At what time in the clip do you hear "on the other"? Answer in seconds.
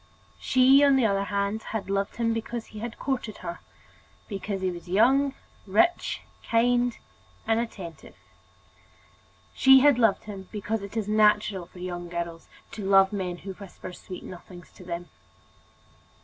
0.83-1.25